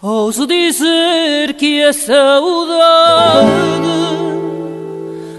[0.00, 3.46] ouso dizer que a saudade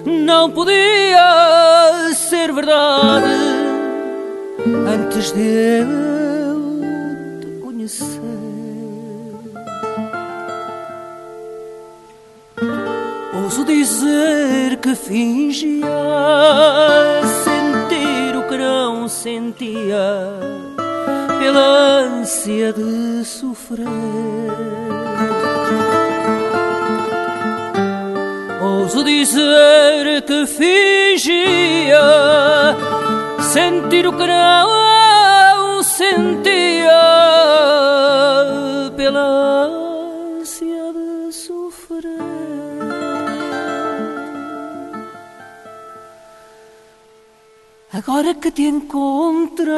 [0.06, 3.26] não podia ser verdade
[4.88, 6.62] antes de eu
[7.42, 8.20] te conhecer.
[13.44, 15.88] Ouso dizer que fingia
[17.44, 20.73] sentir o que não sentia
[21.44, 23.86] pela ânsia de sofrer.
[28.62, 32.00] Ouso dizer que fingia
[33.42, 37.04] sentir o que não sentia
[38.96, 39.66] pela
[40.40, 42.24] ânsia de sofrer.
[47.92, 49.74] Agora que te encontrei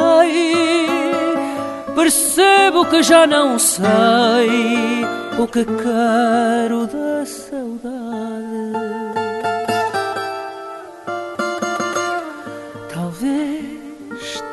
[1.96, 3.86] Percebo que já não sei
[5.40, 8.76] o que quero da saudade.
[12.94, 14.44] Talvez,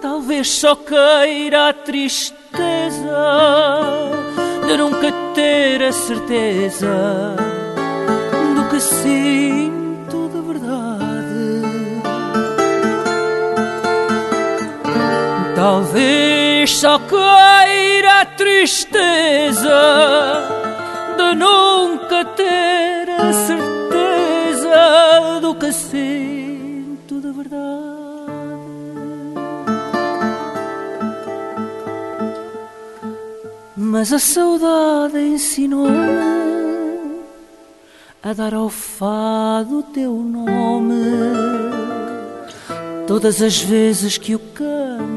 [0.00, 2.34] talvez só queira a tristeza
[4.66, 7.36] de nunca ter a certeza
[8.54, 11.60] do que sinto de verdade.
[15.54, 19.70] Talvez só queira a tristeza
[21.16, 27.56] de nunca ter a certeza do que sinto de verdade.
[33.76, 35.96] Mas a saudade ensinou-me
[38.22, 40.94] a dar ao fado teu nome
[43.06, 45.15] todas as vezes que o canto.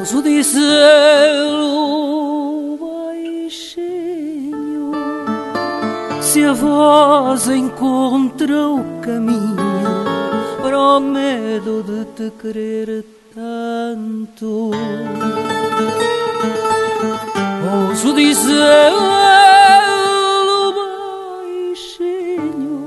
[0.00, 1.68] Ouso dizê-lo
[2.80, 3.82] baixinho.
[6.22, 9.56] Se a voz encontra o caminho
[10.62, 13.04] para o medo de te querer
[13.34, 14.70] tanto,
[17.90, 19.04] ouso dizê-lo
[21.74, 22.80] baixinho.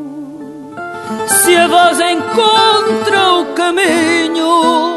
[1.27, 4.92] Se a voz encontra o caminho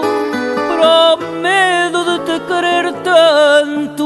[3.17, 3.97] querer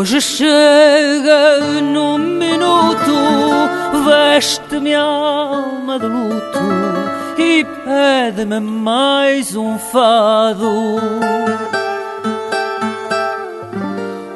[0.00, 3.12] Hoje chega num minuto,
[4.06, 6.58] veste-me alma de luto
[7.36, 10.96] e pede-me mais um fado.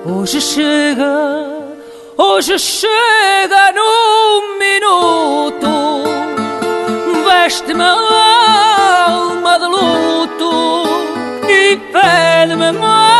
[0.04, 1.48] Hoje chega,
[2.18, 5.70] hoje chega num minuto,
[7.24, 10.84] veste-me alma de luto
[11.48, 13.13] e pede-me mais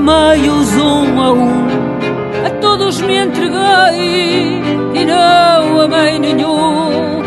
[0.00, 1.66] amei-os um a um,
[2.46, 4.62] a todos me entreguei
[4.94, 7.20] e não amei nenhum.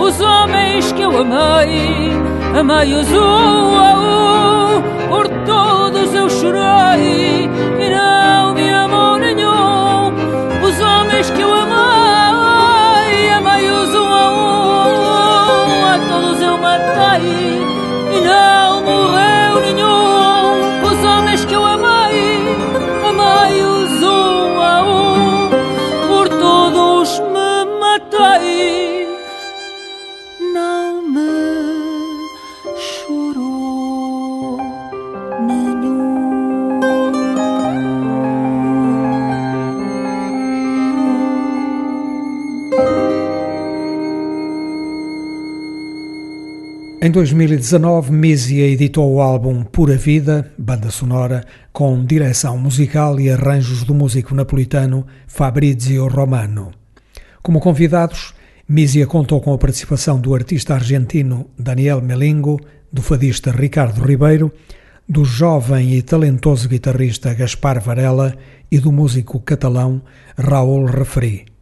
[0.00, 2.10] Os homens que eu amei,
[2.58, 7.05] amei-os um a um, por todos eu chorei
[47.16, 53.94] 2019, Mísia editou o álbum Pura Vida, banda sonora, com direção musical e arranjos do
[53.94, 56.72] músico napolitano Fabrizio Romano.
[57.42, 58.34] Como convidados,
[58.68, 62.60] Mísia contou com a participação do artista argentino Daniel Melingo,
[62.92, 64.52] do fadista Ricardo Ribeiro,
[65.08, 68.36] do jovem e talentoso guitarrista Gaspar Varela
[68.70, 70.02] e do músico catalão
[70.36, 71.55] Raul Refri.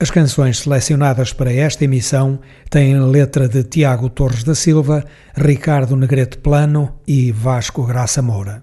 [0.00, 2.38] As canções selecionadas para esta emissão
[2.70, 5.04] têm a letra de Tiago Torres da Silva,
[5.34, 8.62] Ricardo Negrete Plano e Vasco Graça Moura.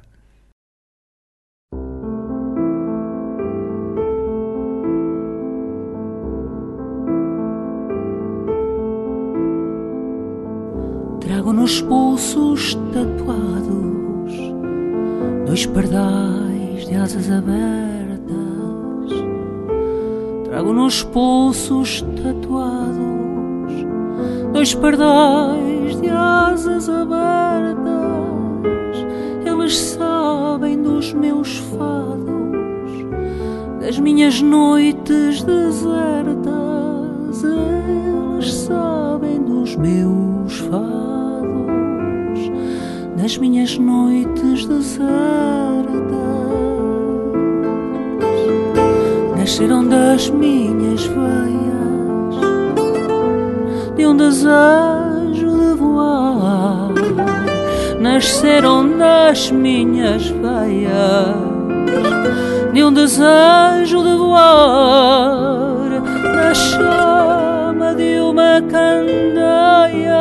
[11.19, 14.55] Trago nos pulsos tatuados
[15.45, 17.94] dois pardais de asas abertas.
[20.55, 23.73] Trago nos pulsos tatuados
[24.53, 27.83] dois pardais de asas abertas.
[29.45, 32.89] Eles sabem dos meus fados,
[33.81, 37.43] das minhas noites desertas.
[37.43, 42.39] Eles sabem dos meus fados,
[43.17, 46.04] das minhas noites desertas.
[49.55, 52.35] Nasceram das minhas veias,
[53.95, 56.91] de um desejo de voar.
[58.01, 61.37] Nasceram das minhas veias,
[62.73, 66.03] de um desejo de voar.
[66.35, 70.19] Na chama de uma candeia,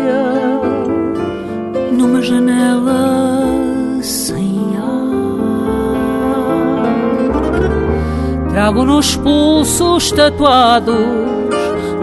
[8.61, 10.95] Trago nos pulsos tatuados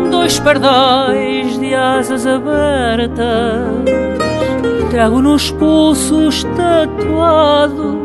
[0.09, 3.85] dois pardais de asas abertas,
[4.89, 7.95] trago nos pulsos tatuados,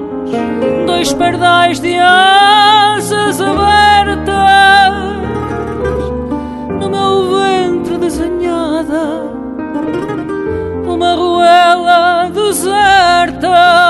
[0.84, 4.92] dois pardais de asas abertas,
[6.78, 9.32] no meu ventre desenhada,
[10.86, 13.81] uma ruela deserta,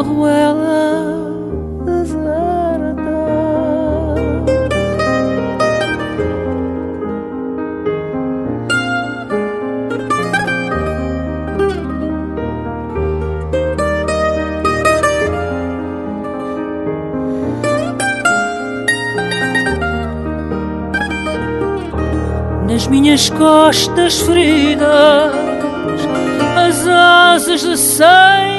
[0.00, 1.20] uma ruela
[22.88, 25.32] minhas costas feridas,
[26.56, 28.49] as asas de cem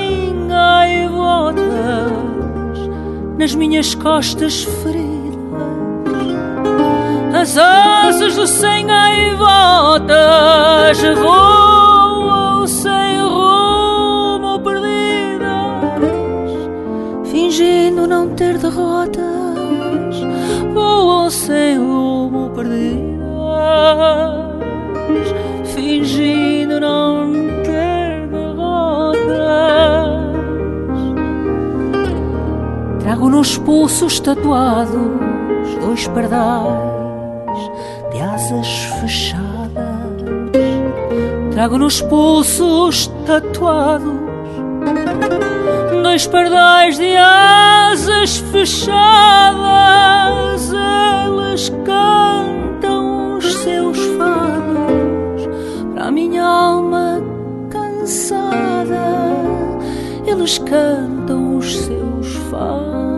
[3.41, 5.41] nas minhas costas feridas,
[7.33, 10.11] as asas de cem gaivotas
[11.19, 15.41] voam sem rumo perdidas,
[17.31, 19.30] fingindo não ter derrotas,
[33.71, 34.99] pulsos tatuados
[35.79, 37.71] dois pardais
[38.11, 38.67] de asas
[38.99, 39.71] fechadas.
[41.53, 44.11] Trago nos pulsos tatuados
[46.03, 48.91] dois pardais de asas fechadas.
[50.73, 55.47] Eles cantam seus fados
[55.93, 57.23] para a minha alma
[57.69, 58.97] cansada.
[60.27, 63.10] Eles cantam os seus fados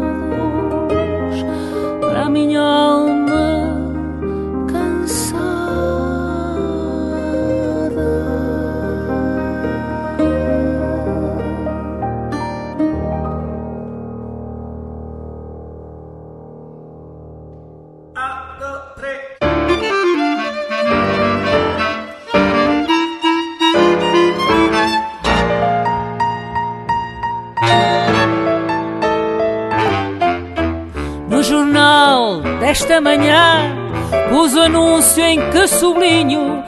[35.83, 36.63] sublinho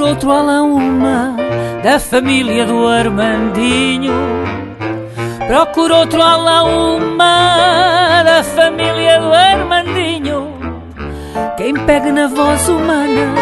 [0.00, 1.36] outro Alaúma
[1.82, 4.14] da família do Armandinho.
[5.46, 10.50] Procuro outro Alaúma da família do Armandinho.
[11.58, 13.34] Quem pega na voz humana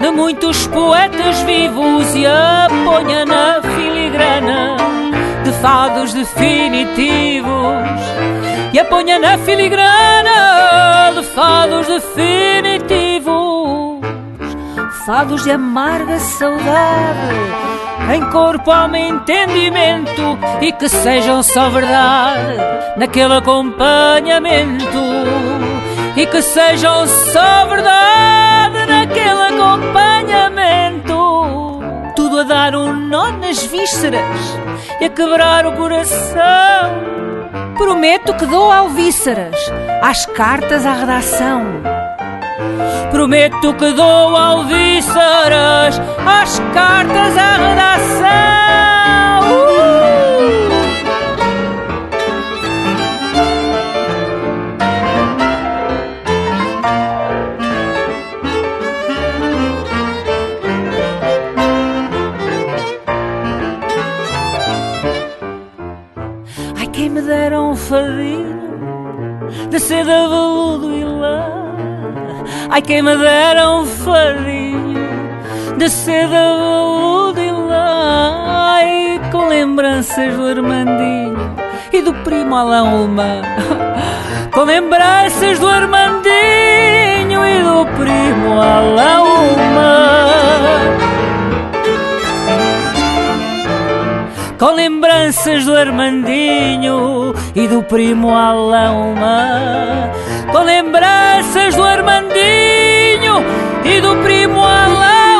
[0.00, 4.76] de muitos poetas vivos e a ponha na filigrana
[5.42, 7.42] de fados definitivos
[8.72, 13.01] e a ponha na filigrana de fados definitivos,
[15.06, 17.34] fados de amarga saudade,
[18.14, 22.58] em corpo, alma e entendimento, e que sejam só verdade
[22.96, 25.02] naquele acompanhamento,
[26.16, 31.80] e que sejam só verdade naquele acompanhamento,
[32.14, 34.58] tudo a dar um nó nas vísceras
[35.00, 37.12] e a quebrar o coração.
[37.76, 39.56] Prometo que dou alvíceras
[40.00, 41.91] às cartas à redação.
[43.10, 48.32] Prometo que dou alvíceras às cartas à redação.
[49.50, 50.12] Uh!
[67.26, 68.62] deram um fadinho
[69.70, 70.91] de seda, veludo.
[72.72, 74.98] Ai, quem me dera um fadinho
[75.76, 78.44] de seda, veludo e lã.
[78.46, 81.54] Ai, com lembranças do Armandinho
[81.92, 83.42] e do primo Alain Uma.
[84.54, 90.22] Com lembranças do Armandinho e do primo Alain Uma.
[94.62, 100.08] com lembranças do Armandinho e do primo Alauma,
[100.50, 103.44] com lembranças do Armandinho
[103.84, 105.31] e do primo Alauma.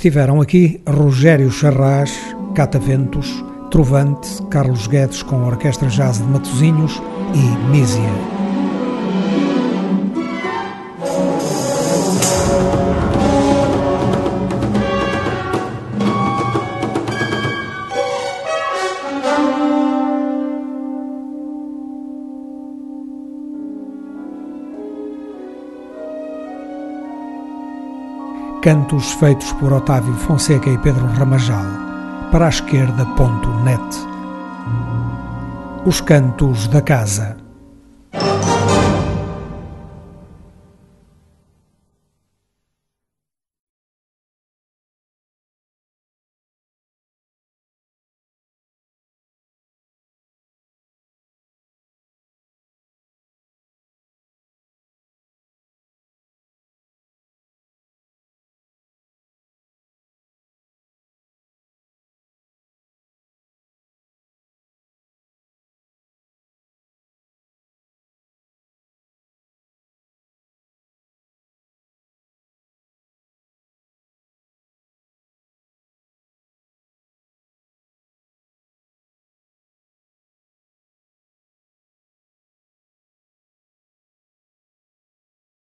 [0.00, 2.10] Estiveram aqui Rogério Charras,
[2.54, 7.02] Cataventos, Trovante, Carlos Guedes com a Orquestra Jazz de Matosinhos
[7.34, 8.39] e Mísia.
[28.62, 31.64] Cantos feitos por Otávio Fonseca e Pedro Ramajal.
[32.30, 33.80] Para a esquerda, ponto net.
[35.86, 37.39] Os cantos da casa.